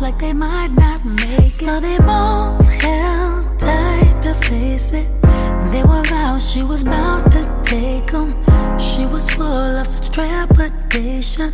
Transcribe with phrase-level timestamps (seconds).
[0.00, 1.50] Like they might not make it.
[1.50, 5.08] So they both held tight to face it.
[5.72, 8.30] They were out, she was about to take them.
[8.78, 11.52] She was full of such trepidation.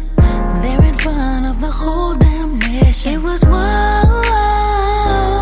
[0.62, 3.12] There in front of the whole damn nation.
[3.14, 5.37] It was whoa.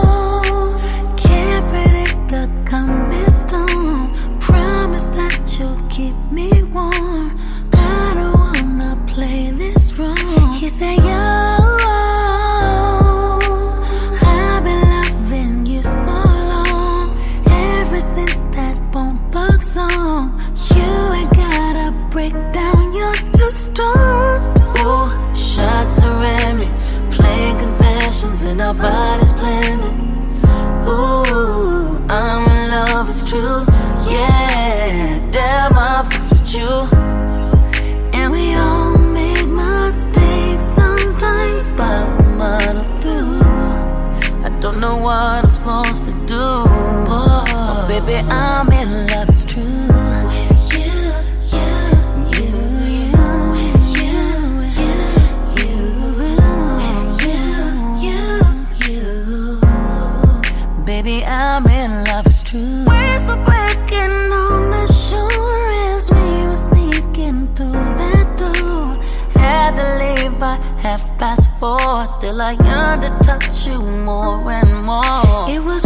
[72.26, 75.48] Still, I yearn to touch you more and more.
[75.48, 75.85] It was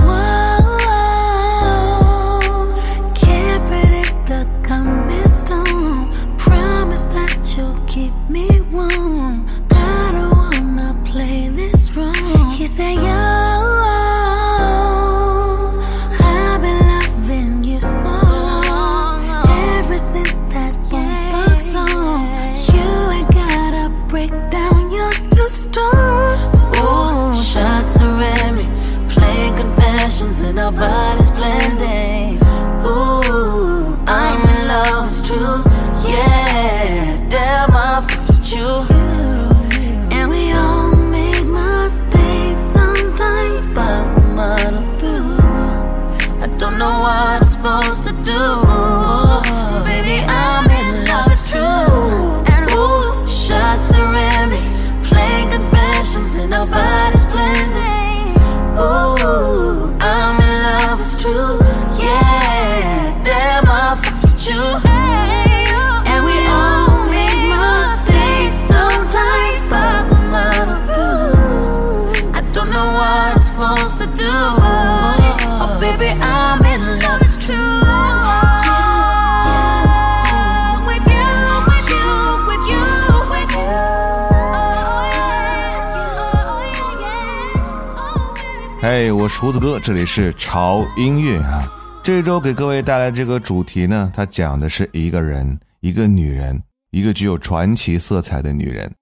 [89.40, 91.66] 胡子哥，这里是潮音乐啊。
[92.04, 98.94] 这周给各位带来这个主题呢，它讲的是一个人，一个女人，一个具有传奇色彩的女人。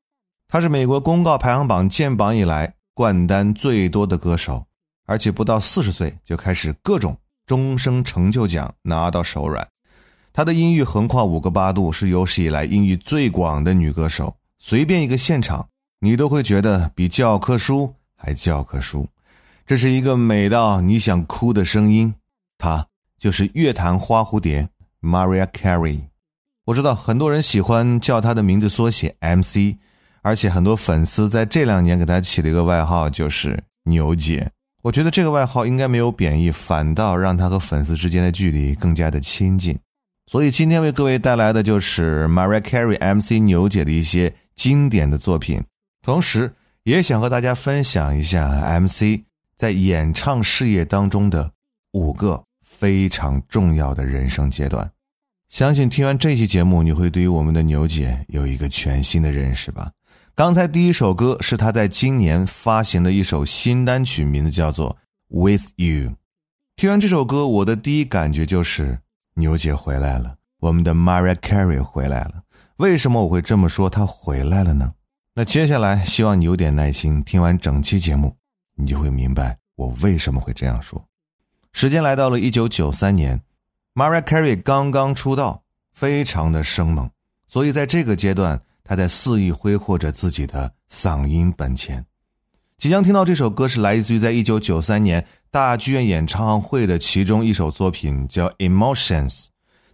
[0.46, 4.64] 她是美国公告排行榜建榜以来冠单最多的歌手，
[5.06, 9.66] 而且不到四十岁就开始各种终生成就奖拿到手软。
[10.32, 14.36] 她的音域横跨五个八度，是有史以来音域最广的女歌手。
[14.60, 15.68] 随便一个现场，
[15.98, 19.04] 你都会觉得比教科书还教科书。
[19.68, 22.14] 这是一个美到你想哭的声音，
[22.56, 22.86] 她
[23.18, 24.66] 就是乐坛花蝴蝶
[25.02, 26.06] Mariah Carey。
[26.64, 29.76] 我知道很多人喜欢叫她的名字缩写 MC，
[30.22, 34.50] 而且很多粉丝在这两年给她起了一个外号，就是牛姐。
[34.84, 39.78] 我觉得这个外号应该没有贬义，反倒让她和粉丝之间的距离更加的亲近。
[40.28, 45.62] 所以今天为各位带来的就是 Mariah Carey MC 牛姐的一些经典的作品，
[46.00, 46.54] 同时
[46.84, 48.48] 也想和大家分享一下
[48.80, 49.27] MC
[49.58, 51.52] 在演唱事业当中的
[51.92, 54.90] 五个非常重要的人生阶段。
[55.50, 59.90] 相信听完这期节目，你会对于我们的牛姐有一个全新的认识吧。
[60.34, 64.96] 刚才第一首歌是她在今年发行的一首新单曲，名字叫做
[65.50, 66.10] 《With You》。
[66.76, 69.00] 听完这首歌，我的第一感觉就是。
[69.34, 72.42] 牛姐回来了，我们的 Maria Carey 回来了。
[72.78, 73.88] 为什么我会这么说？
[73.88, 74.94] 她回来了呢？
[75.34, 78.34] 那接下来，希望你有点耐心，听完整期节目，
[78.78, 81.04] 你就会明白我为什么会这样说。
[81.72, 83.42] 时间来到了一九九三年
[83.94, 87.10] ，Mariah Carey 刚刚出道，非常的生猛，
[87.48, 92.06] 所以在这个阶段，她在肆意挥霍着自己的嗓音本钱。
[92.78, 99.30] 即将听到这首歌是来自于在一九九三年大剧院演唱会的其中一首作品，叫《Emotions》。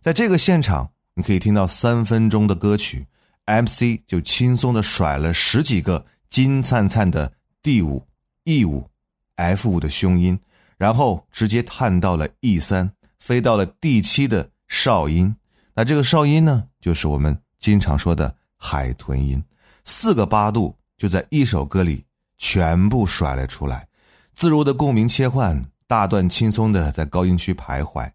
[0.03, 3.07] 在这个现场，你可以听到三分钟的歌曲
[3.47, 7.33] ，MC 就轻松的甩了十几个金灿灿的
[7.63, 8.07] 第五、
[8.45, 8.89] E 五、
[9.37, 10.39] F 五的胸音，
[10.79, 15.37] 然后直接探到了 E 三，飞到了 D 七的哨音。
[15.75, 19.43] 那这个哨音呢，就是我们经常说的海豚音，
[19.85, 22.05] 四个八度就在一首歌里。
[22.37, 23.89] 全部甩了出来，
[24.35, 28.11] 自如的共鸣切换，大段轻松的在高音区徘徊，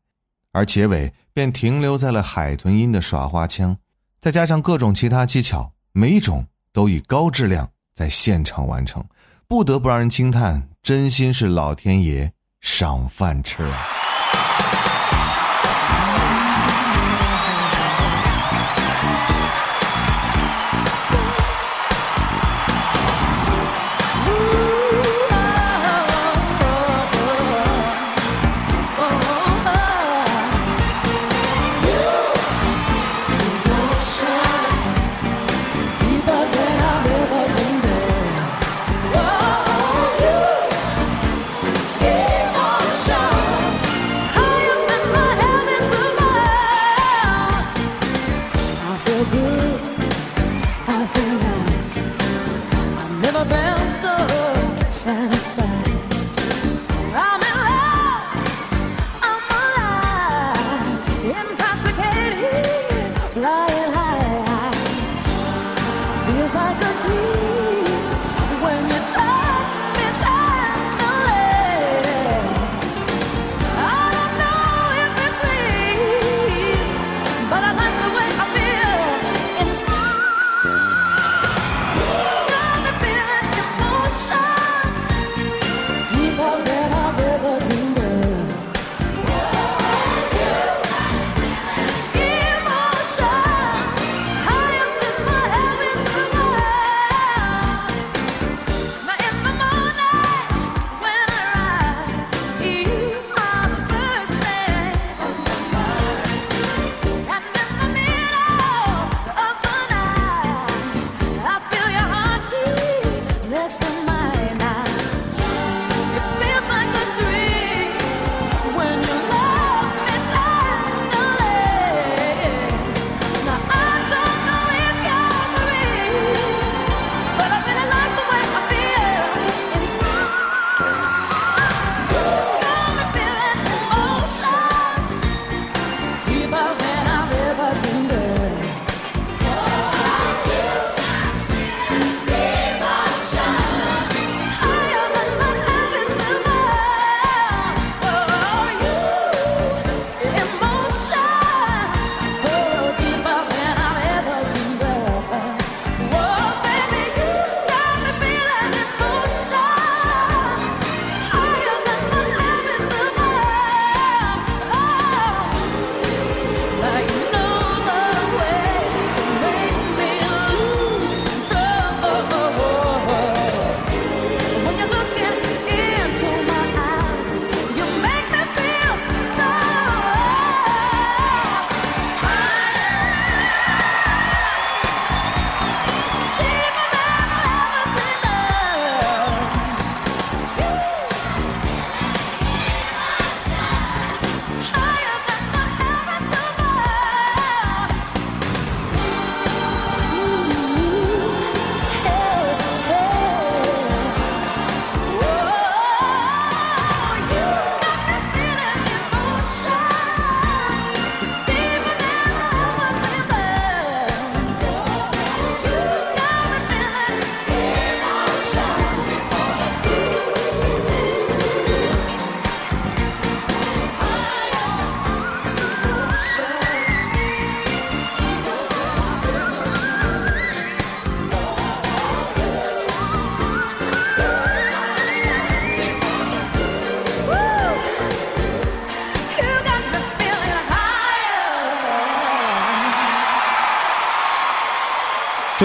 [0.52, 3.78] 而结尾便停留在了海豚音的耍花腔，
[4.20, 9.04] 再加上各种其他技巧，每一种都以高质量在现场完成，
[9.50, 12.32] 不得不让人惊叹，真心是老天爷
[12.62, 14.09] 赏饭吃啊！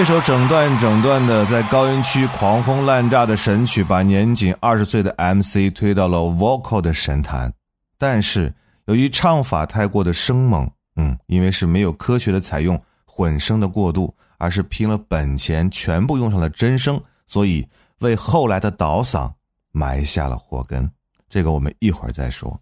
[0.05, 7.51] 一首整段整段的在高音区狂轰滥炸的神曲，把年仅二十岁的 MC 推到了 vocal 的神坛。
[7.97, 8.53] 但是
[8.85, 17.67] 由于唱法太过的生猛，嗯，因为是没有科学的采用混声的过渡，而是拼了本钱全部用上了真声，所以
[18.01, 19.33] 为后来的倒嗓
[19.73, 20.87] 埋下了祸根。
[21.31, 22.61] 这个我们一会儿再说。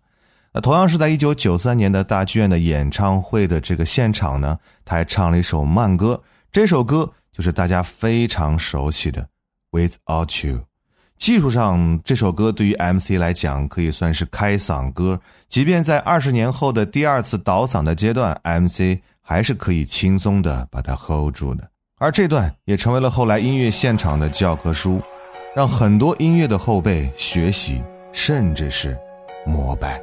[0.53, 6.23] 那同样是在一九九三年的大剧院的演唱会的这个现场呢，他还唱了一首慢歌，
[6.53, 7.13] 这首歌。
[7.37, 9.27] 就是大家非常熟悉的
[9.89, 10.59] 《Without You》，
[11.17, 21.69] 技术上这首歌对于 MC 来讲可以算是开嗓歌，即便在二十年后的第二次倒嗓的阶段，MC 还是可以轻松的把它 hold 住的。
[21.99, 25.01] 而这段也成为了后来音乐现场的教科书，
[25.55, 27.81] 让很多音乐的后辈学习，
[28.13, 28.99] 甚至是
[29.47, 30.03] 膜拜。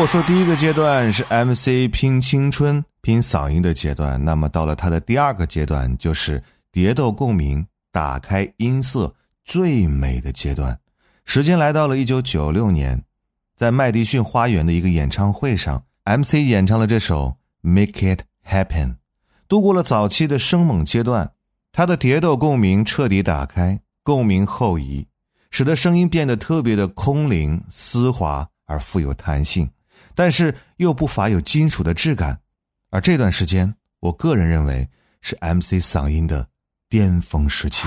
[0.00, 6.42] 我说第一个阶段是 MC 拼青春，拼嗓音的阶段，那么到了他的第二个阶段就是
[6.72, 9.14] 蝶豆共鸣，打开音色
[9.44, 10.80] 最美的阶段。
[11.26, 13.04] 时间来到了1996年
[13.58, 18.94] 在麦迪逊花园的一个演唱会上，MC 演唱了这首 make it happen
[19.46, 21.30] 度过了早期的生猛阶段，
[21.72, 25.06] 他的蝶豆共鸣彻底打开，共鸣后移，
[25.50, 29.68] 使得声音变得特别的空灵、丝滑而富有弹性。
[30.14, 32.40] 但是又不乏有金属的质感。
[32.90, 34.88] 而这段时间我个人认为
[35.22, 36.46] 是 mc 嗓音的
[36.88, 37.86] 巅峰时期。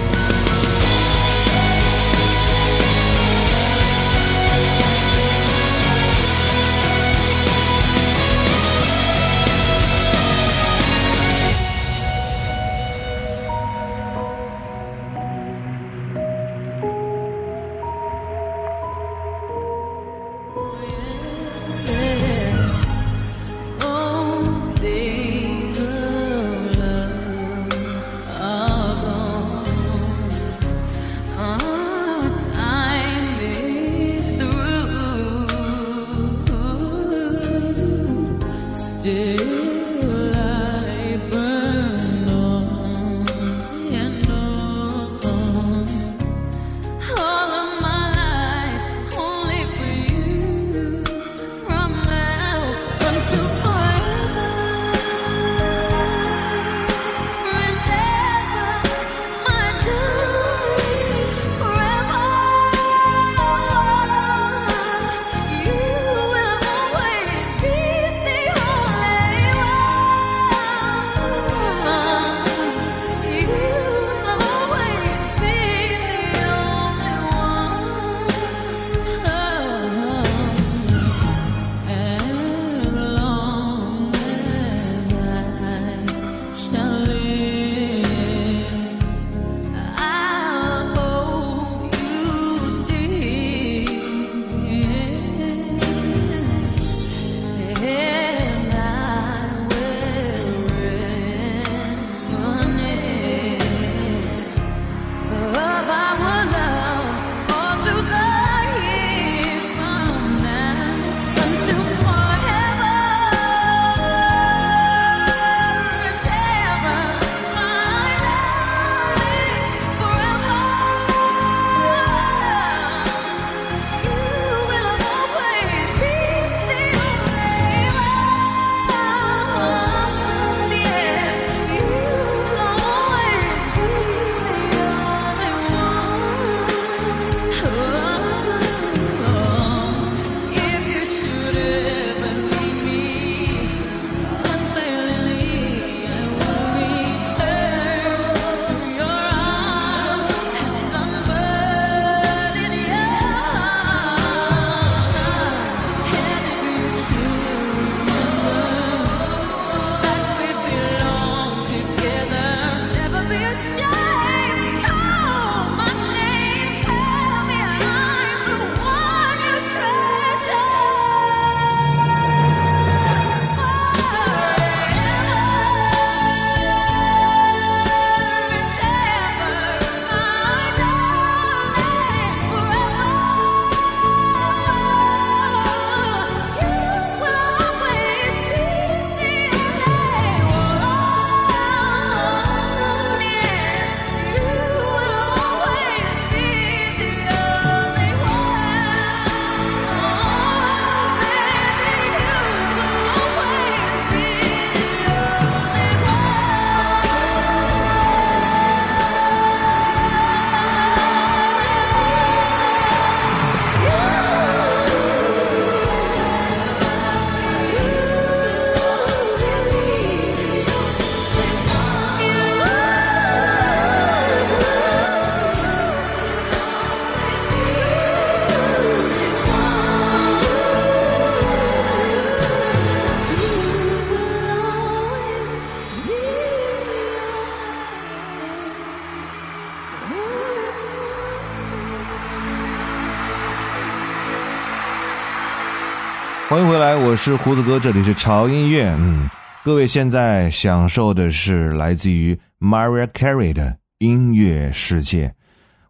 [247.11, 248.89] 我是胡子哥，这里是潮音乐。
[248.97, 249.29] 嗯，
[249.65, 255.35] 各位现在享受的是来自于 Mariah Carey 的音乐世界。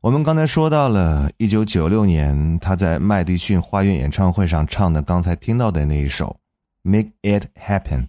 [0.01, 6.37] 我们刚才说到了一九九六年，他在麦迪逊花园演唱会上唱的，刚才听到的那一首
[6.89, 7.99] 《Make It Happen》。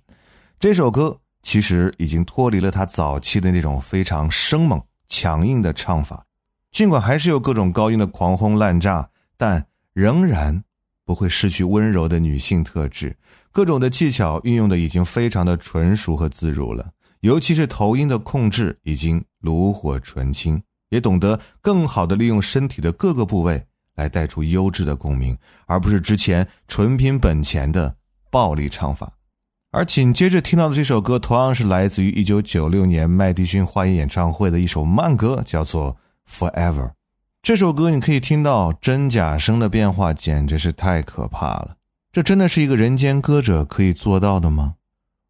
[0.58, 6.24] 这首歌其实已经脱离了他早期的那种非常生猛、强硬的唱法，
[6.70, 10.64] 尽管还是有各种高音的狂轰滥炸，但仍然。
[11.04, 13.16] 不会失去温柔的女性特质，
[13.50, 23.64] 各种的技巧运用的已经非常的纯熟和自如了，尤其是头音的控制已经炉火纯青，也懂得更好的利用身体的各个部位
[23.96, 25.36] 来带出优质的共鸣，
[25.66, 27.96] 而不是之前纯凭本钱的
[28.30, 29.12] 暴力唱法。
[29.70, 35.96] 而紧接着听到的这首歌，同样是来自于一九九六年麦迪逊花园演唱会的一首慢歌，叫做
[36.50, 36.88] 《Forever》。
[37.42, 41.74] 这首歌你可以听到真假声的变化，简直是太可怕了。
[42.12, 44.76] 这真的是一个人间歌者可以做到的吗？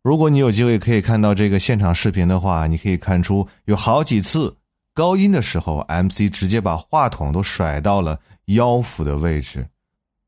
[0.02, 4.58] 如果你有机会可以看到这个现场视频的话，你可以看出有好几次
[4.92, 9.68] 高音的时候，MC 直接把话筒都甩到了腰腹的位置，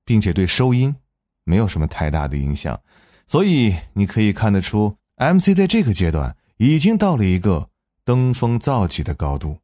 [0.07, 0.97] 并且对收音
[1.45, 2.81] 没有什么太大的影响。
[3.27, 7.69] 所以你可以看得出，MC 在这个阶段已经到了一个
[8.07, 9.59] 登峰造极的高度。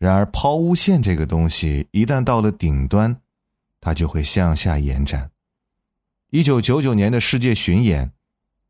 [0.00, 3.20] 然而，抛物线这个东西一旦到了顶端，
[3.82, 5.30] 它就会向下延展。
[6.30, 8.10] 一九九九年的世界巡演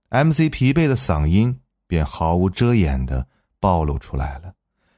[0.09, 3.29] ，MC 疲惫的嗓音便毫无遮掩地
[3.61, 4.55] 暴露出来了，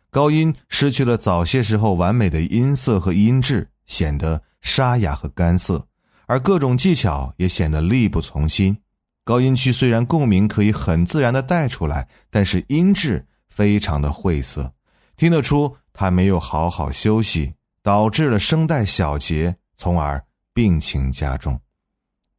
[0.09, 5.87] 高音失去了早些时候完美的音色和音质，显得沙哑和干涩，
[6.25, 8.79] 而各种技巧也显得力不从心。
[9.23, 14.73] 高音区虽然共鸣可以很自然地带出来，但是音质非常的晦涩，
[15.15, 15.77] 听得出。
[16.03, 20.21] 他没有好好休息，导致了声带小结，从而
[20.53, 21.61] 病情加重。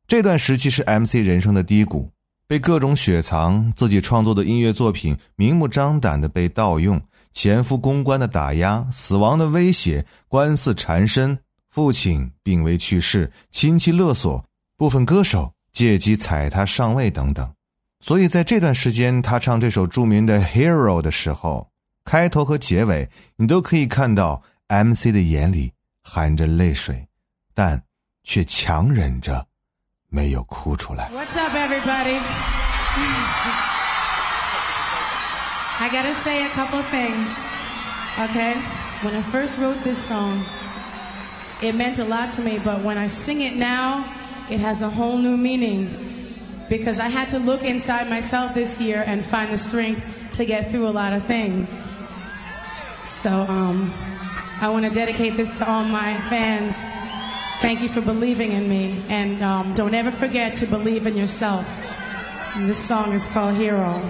[0.06, 2.12] 这段时期是 MC 人生的低谷，
[2.45, 14.43] 被各种雪藏，自己创作的音乐作品明目张胆的被盗用，前夫公关的打压，死亡的威胁，官司缠身，父亲病危去世，亲戚勒索，
[14.76, 17.49] 部分歌手借机踩他上位等等。
[18.02, 21.69] 所以在这段时间，他唱这首著名的《Hero》的时候。
[22.05, 27.09] 开头和结尾，你都可以看到 MC 的眼里含着泪水，
[27.55, 27.83] 但
[28.23, 29.47] 却强忍着
[30.09, 31.11] 没有哭出来。
[31.11, 32.18] What's up, everybody?
[35.81, 37.29] I gotta say a couple things,
[38.18, 38.57] okay?
[39.03, 40.42] When I first wrote this song,
[41.62, 44.05] it meant a lot to me, but when I sing it now,
[44.51, 45.88] it has a whole new meaning
[46.68, 50.03] because I had to look inside myself this year and find the strength
[50.34, 51.86] to get through a lot of things.
[53.04, 53.93] So um,
[54.60, 56.76] I want to dedicate this to all my fans.
[57.62, 59.04] Thank you for believing in me.
[59.10, 61.67] And um, don't ever forget to believe in yourself.
[62.56, 64.02] And this song is called Hero.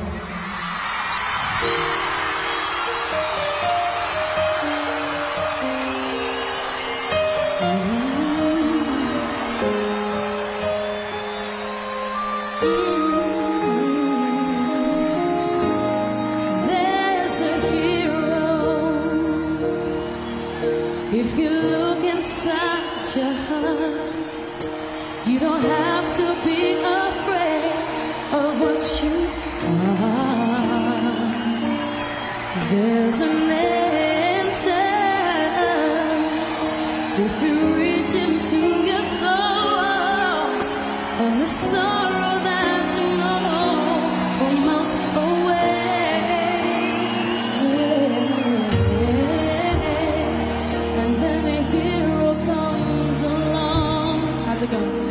[54.63, 55.02] ago.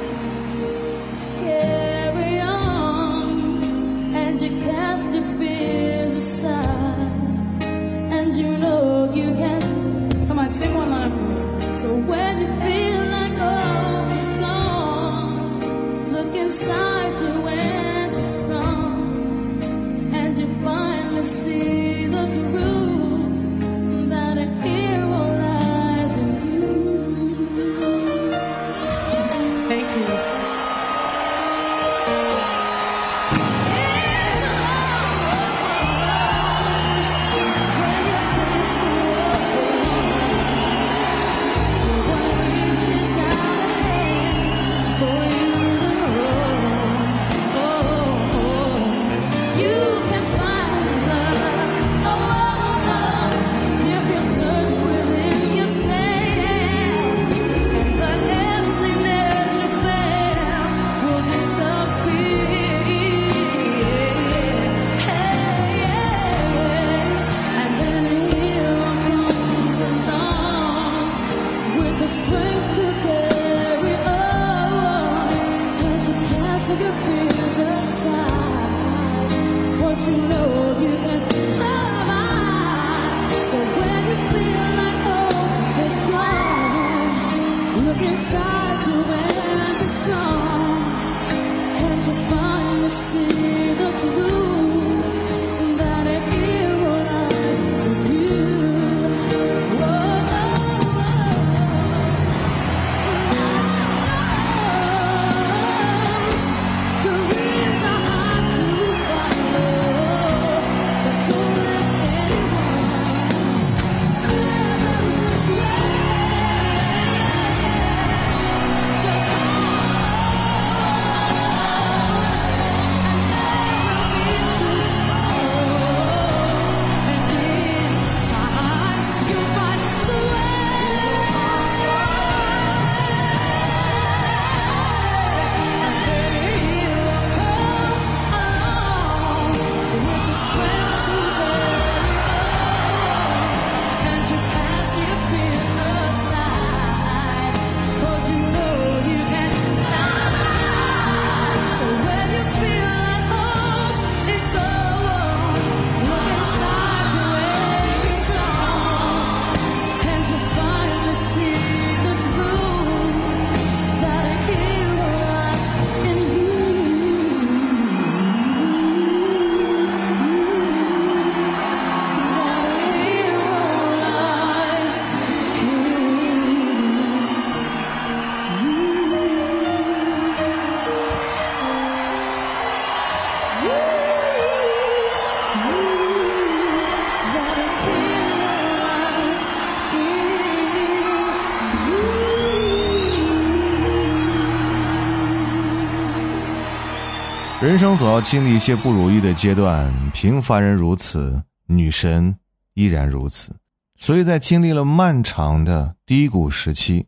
[197.62, 202.34] 人生总要经历一些不如意的阶段，平凡人如此，女神
[202.74, 203.54] 依然如此。
[203.96, 207.06] 所以在经历了漫长的低谷时期，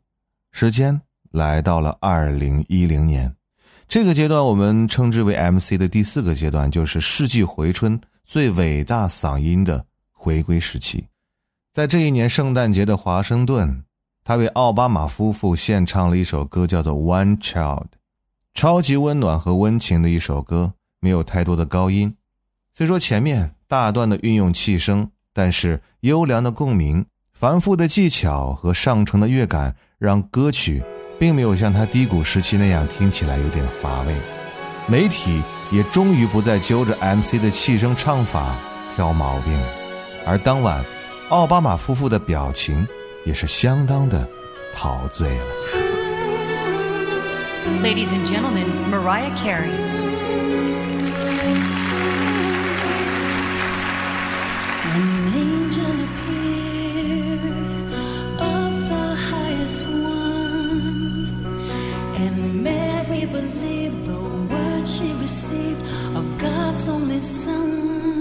[0.52, 1.00] 时间
[1.32, 3.34] 来到了二零一零年，
[3.88, 11.04] 这个阶段我们称之为 MC 的第四个阶段，就是世纪回春最伟大嗓音的回归时期。
[11.72, 13.82] 在这一年圣诞节的华盛顿，
[14.22, 17.80] 他为奥巴马夫妇献唱了一首歌，叫做《One Child》。
[18.54, 22.14] 超级温暖和温情的一首歌，没有太多的高音。
[22.72, 30.82] 虽说前面大段的运用气声，但是优良的共鸣、繁复的技巧和上乘的乐感，让歌曲
[31.18, 34.14] 并没有像他低谷时期那样听起来有点乏味。
[34.86, 38.56] 媒体也终于不再揪着 MC 的气声唱法
[38.94, 39.52] 挑毛病，
[40.24, 40.84] 而当晚
[41.28, 42.86] 奥巴马夫妇的表情
[43.26, 44.28] 也是相当的
[44.74, 45.83] 陶醉了。
[47.66, 49.70] Ladies and gentlemen, Mariah Carey.
[54.94, 57.40] An angel appeared
[58.38, 61.28] of the highest one,
[62.20, 64.20] and Mary believed the
[64.52, 65.80] word she received
[66.16, 68.13] of God's only Son.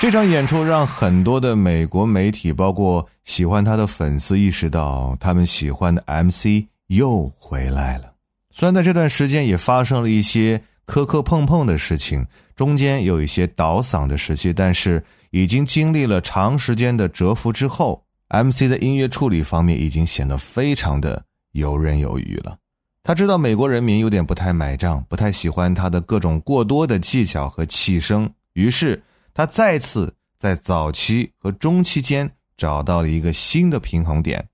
[0.00, 8.14] 这场演出让很多的美国媒体，包括喜欢他的粉丝，意识到他们喜欢的 MC 又回来了。
[8.50, 12.26] 虽然在这段时间也发生了一些磕磕碰碰的事情，
[12.56, 21.22] 中间有一些倒嗓的时期，但是已经经历了长时间的蛰伏之后，MC 的音乐处理方面已经显得非常的
[21.52, 22.56] 游刃有余了。
[23.02, 29.02] 他知道美国人民有点不太买账，不太喜欢他的各种过多的技巧和气声，于是。
[29.32, 34.48] 他再次在早期和中期间找到了一个新的平衡点，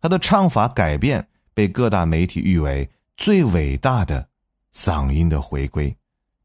[0.00, 4.28] 他的唱法改变被各大媒体誉为最伟大的
[4.74, 5.96] 嗓音的回归，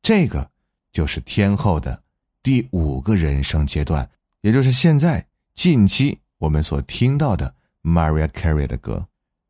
[0.01, 0.49] 这个
[0.91, 2.01] 就是天后的
[2.41, 4.09] 第五个人生阶段，
[4.41, 7.53] 也就是现在近期我们所听到的
[7.83, 9.07] Maria Carey 的歌。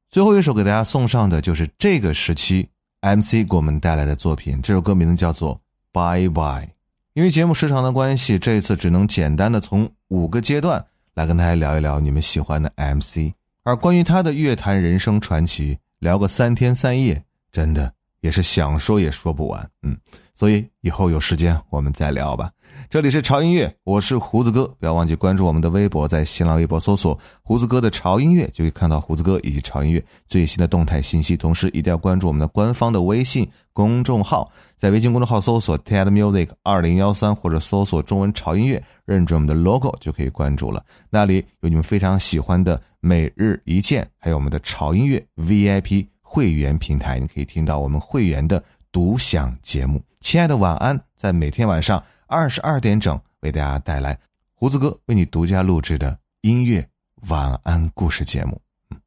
[0.10, 2.70] 最后一首给大家送上的就是这个时期
[3.02, 5.60] MC 给我们带来的作品，这首歌名字叫做
[5.94, 6.81] Bye Bye。
[7.14, 13.34] 因为节目时长的关系，这一次只能简单的从五个阶段来跟大家聊一聊你们喜欢的 MC。
[13.64, 19.70] 而关于他的乐坛人生传奇，聊个三天三夜，真的也是想说也说不完。
[19.82, 19.98] 嗯。
[20.34, 22.50] 所以以后有时间我们再聊吧。
[22.90, 31.38] 这里是潮音乐，我是胡子哥，不要忘记关注我们的微博，在新浪微博搜索“胡子哥的潮音乐”，就可以看到胡子哥以及潮音乐最新的动态信息。
[31.38, 40.84] 同时一定要关注我们的官方的微信公众号，在微信公众号搜索 “TED Music 二零幺三”或者搜索中文“潮音乐”，认准我们的 logo 就可以关注了。
[41.10, 48.62] 那里有你们非常喜欢的每日一见，还有我们的潮音乐 VIP 会员平台，你可以听到我们会员的
[48.92, 50.02] 独享节目。
[50.20, 51.00] 亲爱的，晚安！
[51.18, 52.02] 在每天晚上
[52.32, 54.18] 二十二点整，为大家带来
[54.54, 56.88] 胡子哥为你独家录制的音乐
[57.28, 58.60] 晚安故事节目。
[58.90, 58.98] 嗯，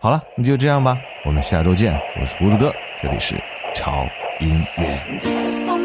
[0.00, 1.92] 好了，那就这样吧，我们下周见。
[2.20, 2.72] 我是胡子哥，
[3.02, 3.34] 这里是
[3.74, 4.06] 潮
[4.38, 5.77] 音乐。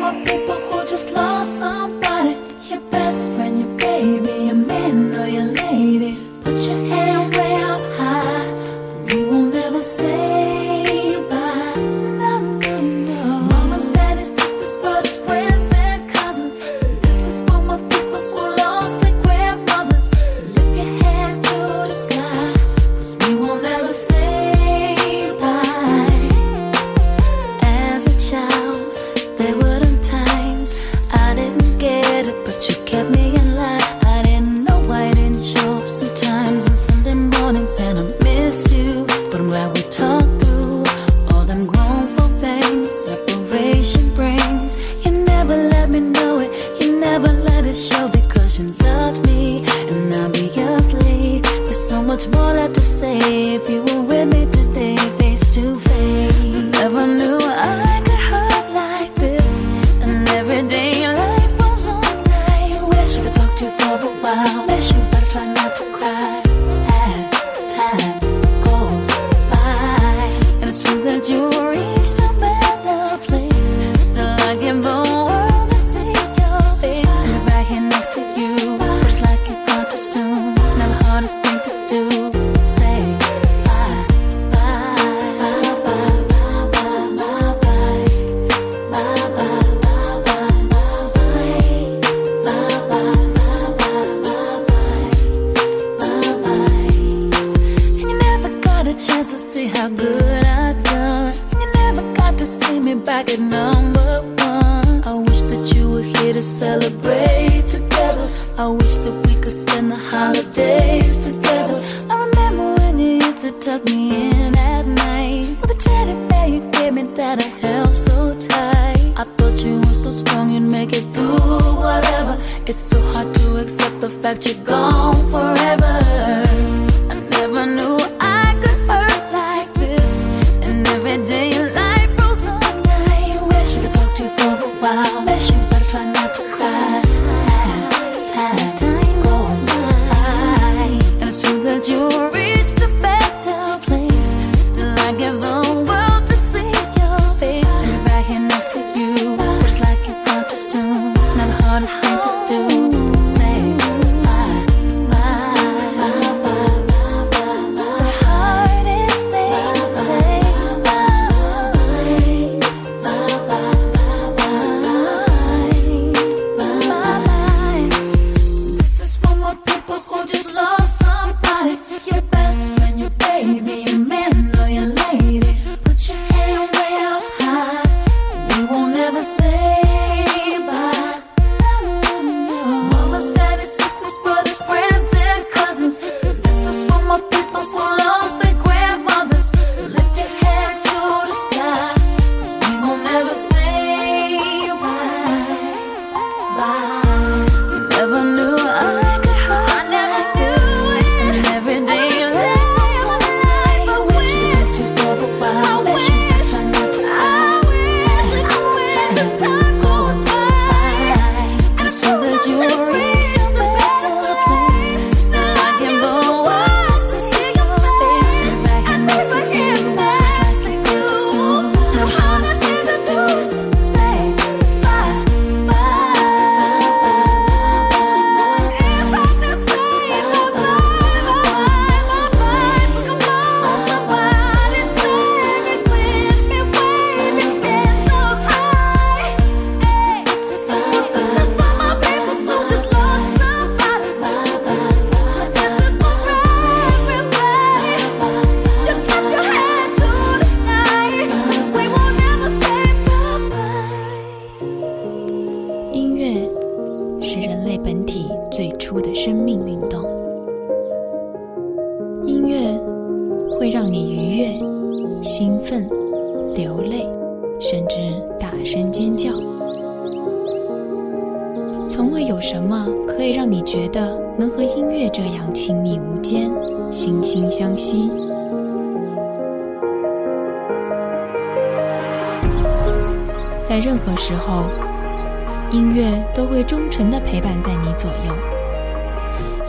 [52.36, 53.18] all have to say
[53.56, 56.54] if you were with me today, face to face.
[56.80, 57.43] Never knew.